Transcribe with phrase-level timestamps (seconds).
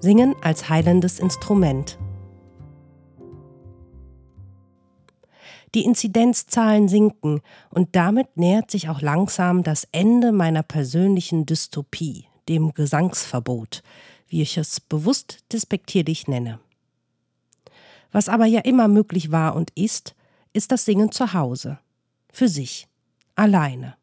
[0.00, 1.98] Singen als heilendes Instrument.
[5.74, 12.72] Die Inzidenzzahlen sinken und damit nähert sich auch langsam das Ende meiner persönlichen Dystopie, dem
[12.72, 13.82] Gesangsverbot,
[14.28, 16.60] wie ich es bewusst despektierlich nenne.
[18.12, 20.14] Was aber ja immer möglich war und ist,
[20.52, 21.78] ist das Singen zu Hause,
[22.32, 22.88] für sich,
[23.34, 23.96] alleine.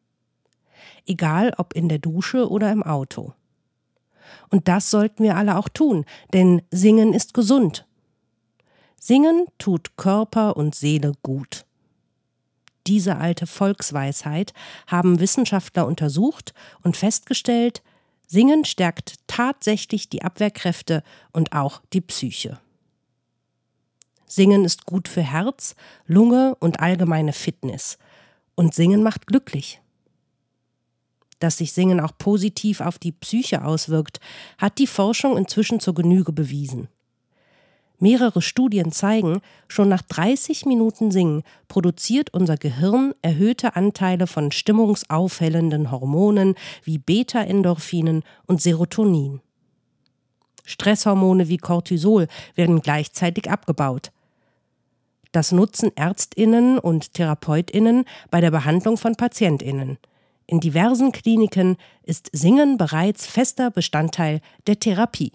[1.05, 3.33] Egal ob in der Dusche oder im Auto.
[4.49, 7.85] Und das sollten wir alle auch tun, denn Singen ist gesund.
[8.97, 11.65] Singen tut Körper und Seele gut.
[12.87, 14.53] Diese alte Volksweisheit
[14.87, 17.81] haben Wissenschaftler untersucht und festgestellt,
[18.27, 22.59] Singen stärkt tatsächlich die Abwehrkräfte und auch die Psyche.
[24.25, 25.75] Singen ist gut für Herz,
[26.07, 27.99] Lunge und allgemeine Fitness.
[28.55, 29.82] Und Singen macht glücklich.
[31.43, 34.21] Dass sich Singen auch positiv auf die Psyche auswirkt,
[34.57, 36.87] hat die Forschung inzwischen zur Genüge bewiesen.
[37.99, 45.91] Mehrere Studien zeigen, schon nach 30 Minuten Singen produziert unser Gehirn erhöhte Anteile von stimmungsaufhellenden
[45.91, 46.55] Hormonen
[46.85, 49.41] wie Beta-Endorphinen und Serotonin.
[50.63, 54.13] Stresshormone wie Cortisol werden gleichzeitig abgebaut.
[55.33, 59.97] Das nutzen Ärztinnen und Therapeutinnen bei der Behandlung von Patientinnen.
[60.45, 65.31] In diversen Kliniken ist Singen bereits fester Bestandteil der Therapie.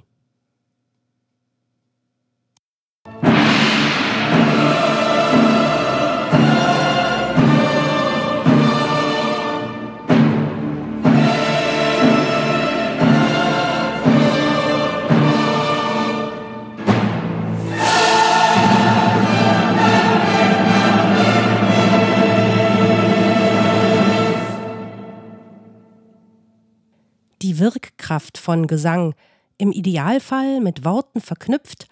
[27.49, 29.15] Die Wirkkraft von Gesang,
[29.57, 31.89] im Idealfall mit Worten verknüpft,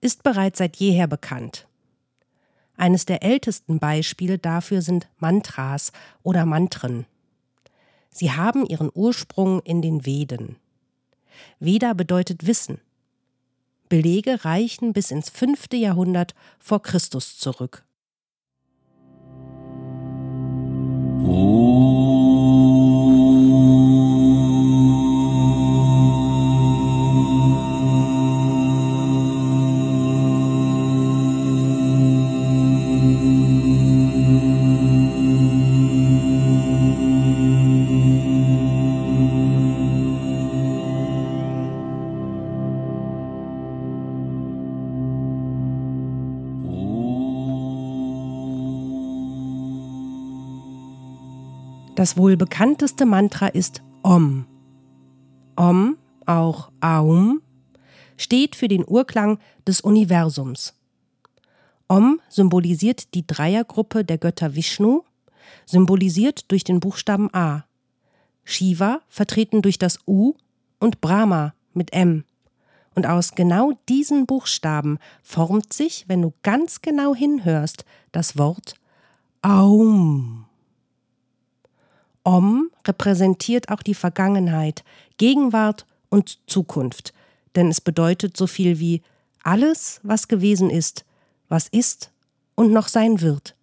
[0.00, 1.66] ist bereits seit jeher bekannt.
[2.76, 5.90] Eines der ältesten Beispiele dafür sind Mantras
[6.22, 7.06] oder Mantren.
[8.12, 10.54] Sie haben ihren Ursprung in den Veden.
[11.58, 12.80] Veda bedeutet Wissen.
[13.88, 17.84] Belege reichen bis ins fünfte Jahrhundert vor Christus zurück.
[52.00, 54.46] Das wohl bekannteste Mantra ist Om.
[55.54, 57.42] Om, auch Aum,
[58.16, 60.72] steht für den Urklang des Universums.
[61.88, 65.02] Om symbolisiert die Dreiergruppe der Götter Vishnu,
[65.66, 67.66] symbolisiert durch den Buchstaben A.
[68.44, 70.36] Shiva vertreten durch das U
[70.78, 72.24] und Brahma mit M.
[72.94, 78.72] Und aus genau diesen Buchstaben formt sich, wenn du ganz genau hinhörst, das Wort
[79.42, 80.46] Aum.
[82.22, 84.84] Om repräsentiert auch die Vergangenheit,
[85.16, 87.12] Gegenwart und Zukunft,
[87.56, 89.02] denn es bedeutet so viel wie
[89.42, 91.04] alles, was gewesen ist,
[91.48, 92.10] was ist
[92.54, 93.56] und noch sein wird.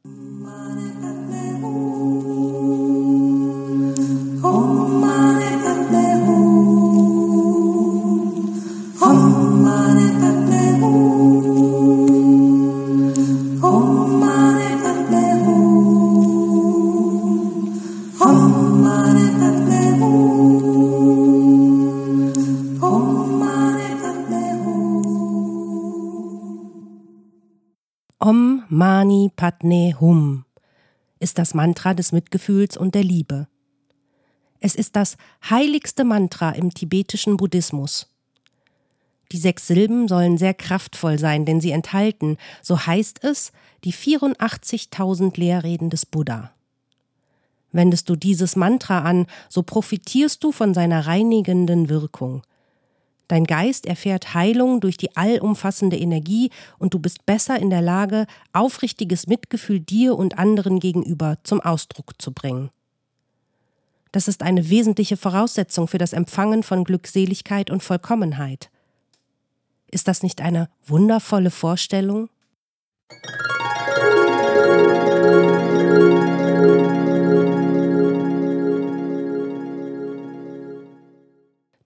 [28.69, 30.43] Mani Padme Hum
[31.19, 33.47] ist das Mantra des Mitgefühls und der Liebe.
[34.59, 35.15] Es ist das
[35.49, 38.11] heiligste Mantra im tibetischen Buddhismus.
[39.31, 43.53] Die sechs Silben sollen sehr kraftvoll sein, denn sie enthalten, so heißt es,
[43.85, 46.51] die 84.000 Lehrreden des Buddha.
[47.71, 52.41] Wendest du dieses Mantra an, so profitierst du von seiner reinigenden Wirkung.
[53.27, 58.25] Dein Geist erfährt Heilung durch die allumfassende Energie und du bist besser in der Lage,
[58.53, 62.69] aufrichtiges Mitgefühl dir und anderen gegenüber zum Ausdruck zu bringen.
[64.13, 68.69] Das ist eine wesentliche Voraussetzung für das Empfangen von Glückseligkeit und Vollkommenheit.
[69.91, 72.29] Ist das nicht eine wundervolle Vorstellung?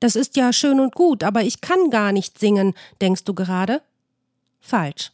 [0.01, 3.83] Das ist ja schön und gut, aber ich kann gar nicht singen, denkst du gerade?
[4.59, 5.11] Falsch.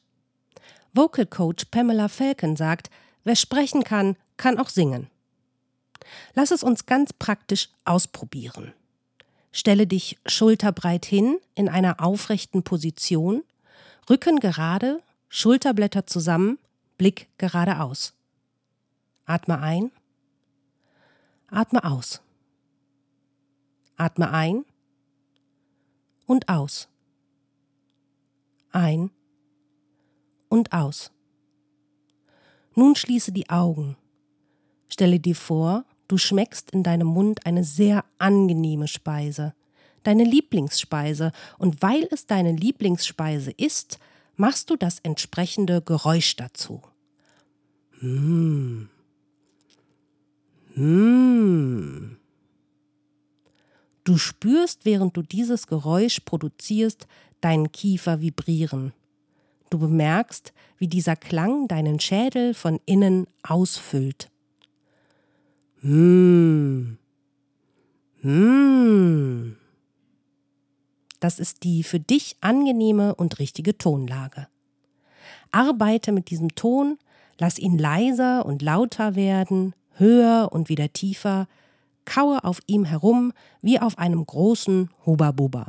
[0.94, 2.89] Vocal Coach Pamela Falcon sagt,
[3.25, 5.10] wer sprechen kann, kann auch singen.
[6.36, 8.74] Lass es uns ganz praktisch ausprobieren.
[9.51, 13.44] Stelle dich schulterbreit hin in einer aufrechten Position,
[14.10, 16.60] Rücken gerade, Schulterblätter zusammen,
[16.98, 18.13] Blick geradeaus.
[19.25, 19.92] Atme ein,
[21.50, 22.22] atme aus.
[23.98, 24.63] Atme ein
[26.27, 26.88] und aus.
[28.71, 29.09] Ein
[30.50, 31.12] und aus.
[32.75, 33.97] Nun schließe die Augen.
[34.88, 39.56] Stelle dir vor, du schmeckst in deinem Mund eine sehr angenehme Speise,
[40.03, 43.97] deine Lieblingsspeise, und weil es deine Lieblingsspeise ist,
[44.35, 46.81] machst du das entsprechende Geräusch dazu.
[48.00, 48.88] Mmh.
[50.75, 51.17] Mmh.
[54.07, 57.07] Du spürst, während du dieses Geräusch produzierst,
[57.42, 58.94] deinen Kiefer vibrieren.
[59.69, 64.31] Du bemerkst, wie dieser Klang deinen Schädel von innen ausfüllt.
[65.81, 66.95] Mmh.
[68.21, 69.56] Mmh.
[71.19, 74.48] Das ist die für dich angenehme und richtige Tonlage.
[75.51, 76.98] Arbeite mit diesem Ton,
[77.39, 81.50] lass ihn leiser und lauter werden, höher und wieder tiefer,
[82.07, 85.68] kaue auf ihm herum wie auf einem großen Huba-Buba.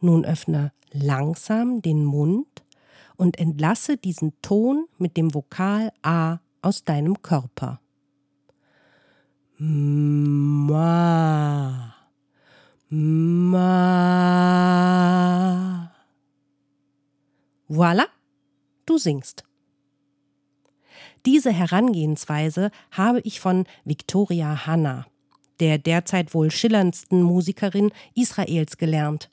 [0.00, 2.46] Nun öffne langsam den Mund
[3.16, 7.80] und entlasse diesen Ton mit dem Vokal A aus deinem Körper.
[9.58, 10.07] Ma.
[17.78, 18.06] Voilà,
[18.86, 19.44] du singst.
[21.24, 25.06] Diese Herangehensweise habe ich von Victoria Hanna,
[25.60, 29.30] der derzeit wohl schillerndsten Musikerin Israels, gelernt.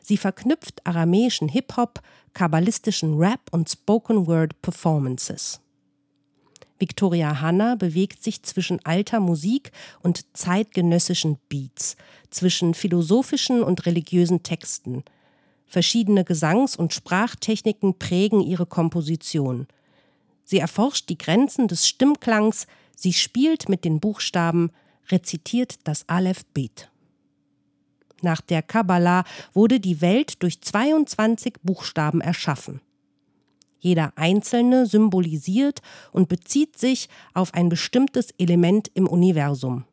[0.00, 2.00] Sie verknüpft aramäischen Hip-Hop,
[2.32, 5.60] kabbalistischen Rap und Spoken-Word-Performances.
[6.78, 11.96] Victoria Hanna bewegt sich zwischen alter Musik und zeitgenössischen Beats,
[12.30, 15.04] zwischen philosophischen und religiösen Texten.
[15.68, 19.66] Verschiedene Gesangs- und Sprachtechniken prägen ihre Komposition.
[20.44, 22.66] Sie erforscht die Grenzen des Stimmklangs,
[22.96, 24.70] sie spielt mit den Buchstaben,
[25.10, 26.90] rezitiert das Aleph-Bet.
[28.22, 32.80] Nach der Kabbalah wurde die Welt durch 22 Buchstaben erschaffen.
[33.78, 35.82] Jeder einzelne symbolisiert
[36.12, 39.84] und bezieht sich auf ein bestimmtes Element im Universum.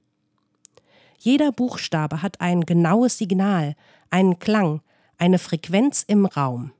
[1.19, 3.75] Jeder Buchstabe hat ein genaues Signal,
[4.09, 4.81] einen Klang,
[5.17, 6.71] eine Frequenz im Raum.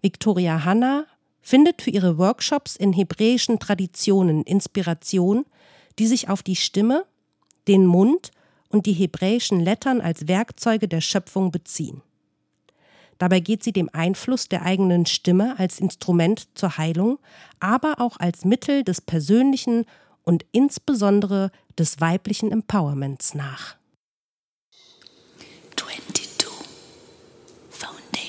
[0.00, 1.06] Victoria Hanna
[1.40, 5.46] findet für ihre Workshops in hebräischen Traditionen Inspiration,
[5.98, 7.04] die sich auf die Stimme,
[7.66, 8.30] den Mund
[8.68, 12.02] und die hebräischen Lettern als Werkzeuge der Schöpfung beziehen.
[13.18, 17.18] Dabei geht sie dem Einfluss der eigenen Stimme als Instrument zur Heilung,
[17.58, 19.86] aber auch als Mittel des persönlichen
[20.22, 23.77] und insbesondere des weiblichen Empowerments nach.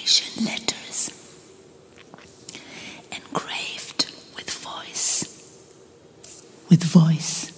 [0.09, 1.11] Letters
[3.11, 5.23] engraved with voice.
[6.67, 7.51] With voice.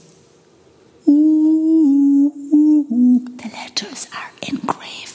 [1.08, 2.30] Ooh,
[3.38, 5.11] the letters are engraved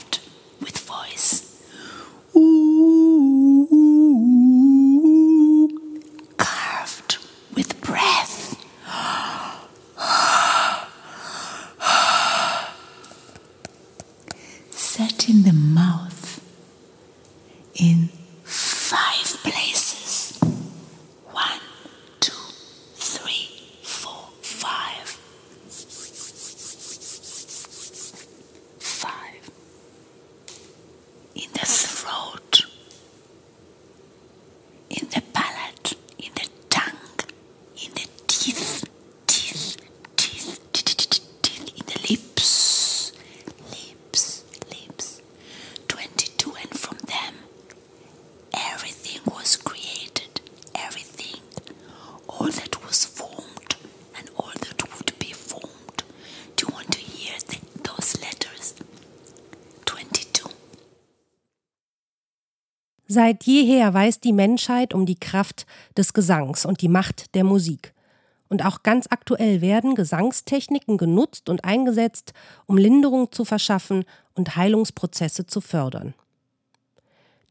[38.46, 38.84] tief,
[39.26, 39.76] tief,
[40.14, 43.12] tief, tief, in the lips,
[43.72, 45.20] lips, lips.
[45.88, 47.34] 22 and from them
[48.54, 50.40] everything was created,
[50.76, 51.40] everything,
[52.28, 53.74] all that was formed
[54.16, 56.04] and all that would be formed.
[56.54, 58.74] Do you want to hear the, those letters?
[59.86, 60.50] 22.
[63.08, 67.95] Seit jeher weiß die Menschheit um die Kraft des Gesangs und die Macht der Musik.
[68.48, 72.32] Und auch ganz aktuell werden Gesangstechniken genutzt und eingesetzt,
[72.66, 76.14] um Linderung zu verschaffen und Heilungsprozesse zu fördern.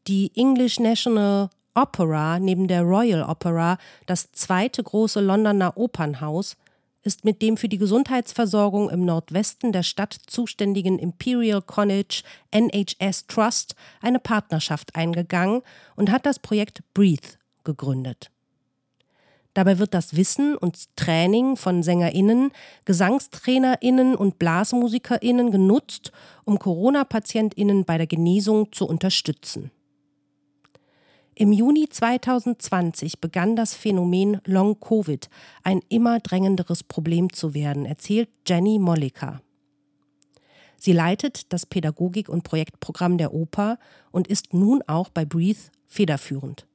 [0.06, 3.76] Die English National Opera neben der Royal Opera,
[4.06, 6.56] das zweite große Londoner Opernhaus,
[7.02, 13.76] ist mit dem für die Gesundheitsversorgung im Nordwesten der Stadt zuständigen Imperial College NHS Trust
[14.00, 15.62] eine Partnerschaft eingegangen
[15.94, 17.28] und hat das Projekt Breathe
[17.62, 18.30] gegründet.
[19.56, 22.52] Dabei wird das Wissen und Training von Sängerinnen,
[22.84, 26.12] Gesangstrainerinnen und Blasmusikerinnen genutzt,
[26.44, 29.70] um Corona-Patientinnen bei der Genesung zu unterstützen.
[31.34, 35.30] Im Juni 2020 begann das Phänomen Long Covid
[35.62, 39.40] ein immer drängenderes Problem zu werden, erzählt Jenny Molliker.
[40.76, 43.78] Sie leitet das Pädagogik- und Projektprogramm der Oper
[44.10, 46.66] und ist nun auch bei Breathe federführend.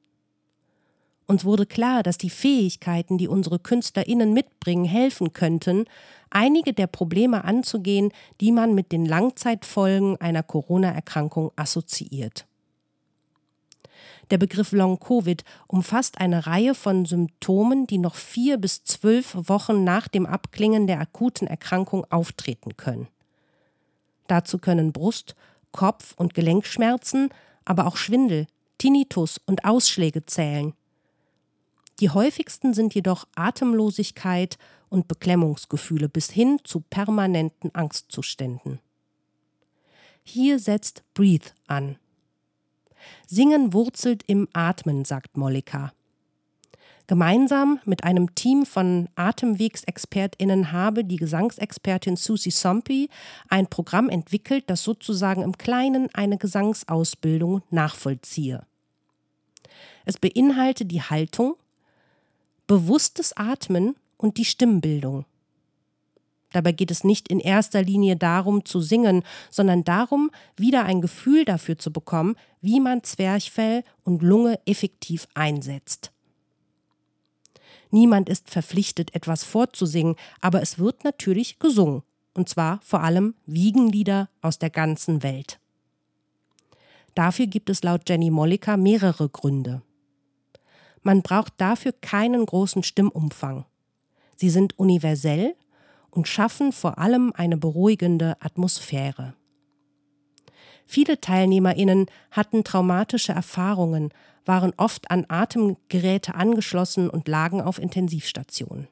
[1.26, 5.84] Uns wurde klar, dass die Fähigkeiten, die unsere KünstlerInnen mitbringen, helfen könnten,
[6.30, 12.46] einige der Probleme anzugehen, die man mit den Langzeitfolgen einer Corona-Erkrankung assoziiert.
[14.30, 20.08] Der Begriff Long-Covid umfasst eine Reihe von Symptomen, die noch vier bis zwölf Wochen nach
[20.08, 23.08] dem Abklingen der akuten Erkrankung auftreten können.
[24.28, 25.34] Dazu können Brust-,
[25.70, 27.28] Kopf- und Gelenkschmerzen,
[27.64, 28.46] aber auch Schwindel,
[28.78, 30.72] Tinnitus und Ausschläge zählen.
[32.02, 38.80] Die häufigsten sind jedoch Atemlosigkeit und Beklemmungsgefühle bis hin zu permanenten Angstzuständen.
[40.24, 41.94] Hier setzt Breathe an.
[43.28, 45.92] Singen wurzelt im Atmen, sagt Mollika.
[47.06, 53.10] Gemeinsam mit einem Team von Atemwegsexpertinnen habe die Gesangsexpertin Susie Sompi
[53.48, 58.66] ein Programm entwickelt, das sozusagen im Kleinen eine Gesangsausbildung nachvollziehe.
[60.04, 61.54] Es beinhalte die Haltung,
[62.66, 65.24] bewusstes Atmen und die Stimmbildung.
[66.52, 71.44] Dabei geht es nicht in erster Linie darum zu singen, sondern darum, wieder ein Gefühl
[71.44, 76.12] dafür zu bekommen, wie man Zwerchfell und Lunge effektiv einsetzt.
[77.90, 82.02] Niemand ist verpflichtet, etwas vorzusingen, aber es wird natürlich gesungen,
[82.34, 85.58] und zwar vor allem Wiegenlieder aus der ganzen Welt.
[87.14, 89.82] Dafür gibt es laut Jenny Molliker mehrere Gründe.
[91.02, 93.64] Man braucht dafür keinen großen Stimmumfang.
[94.36, 95.54] Sie sind universell
[96.10, 99.34] und schaffen vor allem eine beruhigende Atmosphäre.
[100.86, 104.10] Viele Teilnehmerinnen hatten traumatische Erfahrungen,
[104.44, 108.88] waren oft an Atemgeräte angeschlossen und lagen auf Intensivstationen.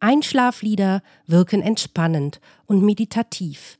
[0.00, 3.78] Einschlaflieder wirken entspannend und meditativ.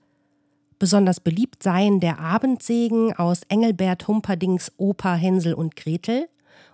[0.78, 6.28] Besonders beliebt seien der Abendsegen aus Engelbert Humperdings Oper Hänsel und Gretel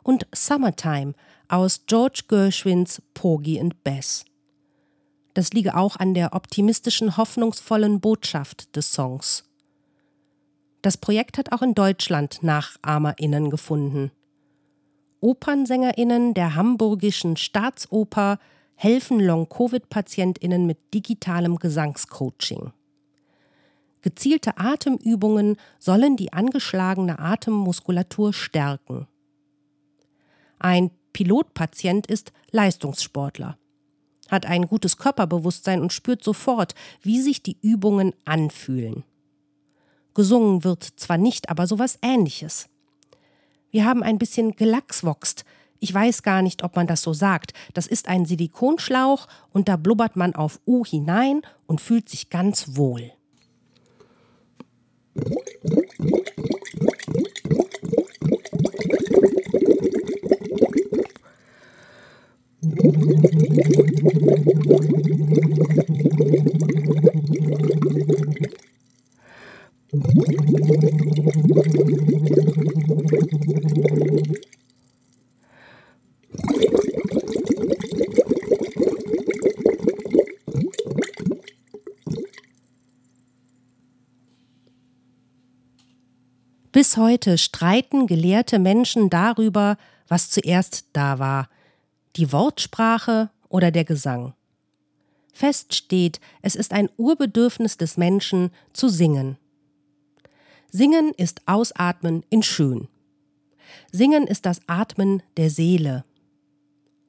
[0.04, 1.14] und Summertime
[1.48, 4.24] aus George Gershwins Porgy and Bess.
[5.34, 9.44] Das liege auch an der optimistischen, hoffnungsvollen Botschaft des Songs.
[10.82, 14.12] Das Projekt hat auch in Deutschland NachahmerInnen gefunden.
[15.20, 18.38] Opernsänger*innen der Hamburgischen Staatsoper
[18.76, 22.72] helfen Long-Covid-PatientInnen mit digitalem Gesangscoaching.
[24.02, 29.06] Gezielte Atemübungen sollen die angeschlagene Atemmuskulatur stärken.
[30.58, 33.58] Ein Pilotpatient ist Leistungssportler
[34.30, 39.04] hat ein gutes Körperbewusstsein und spürt sofort, wie sich die Übungen anfühlen.
[40.14, 42.68] Gesungen wird zwar nicht, aber sowas ähnliches.
[43.70, 45.44] Wir haben ein bisschen gelachswoxt.
[45.80, 47.52] Ich weiß gar nicht, ob man das so sagt.
[47.74, 52.76] Das ist ein Silikonschlauch und da blubbert man auf U hinein und fühlt sich ganz
[52.76, 53.12] wohl.
[86.74, 89.76] Bis heute streiten gelehrte Menschen darüber,
[90.08, 91.48] was zuerst da war,
[92.16, 94.34] die Wortsprache oder der Gesang.
[95.32, 99.36] Fest steht, es ist ein Urbedürfnis des Menschen zu singen.
[100.70, 102.88] Singen ist Ausatmen in Schön.
[103.90, 106.04] Singen ist das Atmen der Seele.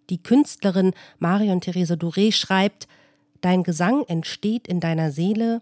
[0.09, 2.87] Die Künstlerin Marion Therese Douré schreibt,
[3.41, 5.61] Dein Gesang entsteht in deiner Seele,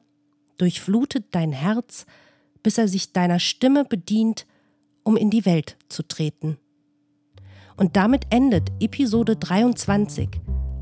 [0.58, 2.06] durchflutet dein Herz,
[2.62, 4.46] bis er sich deiner Stimme bedient
[5.04, 6.58] um in die Welt zu treten.
[7.76, 10.30] Und damit endet Episode 23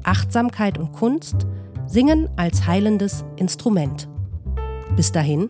[0.04, 1.48] Achtsamkeit und Kunst,
[1.88, 4.08] Singen als heilendes Instrument.
[4.96, 5.50] Bis dahin.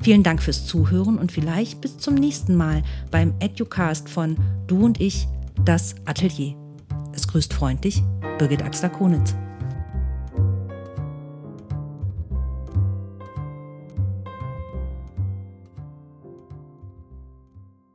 [0.00, 5.00] Vielen Dank fürs Zuhören und vielleicht bis zum nächsten Mal beim Educast von Du und
[5.00, 5.28] ich,
[5.64, 6.54] das Atelier.
[7.12, 8.02] Es grüßt freundlich
[8.38, 9.34] Birgit Axler-Konitz.